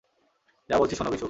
[0.69, 1.19] যা বলছি শোন, বিশু।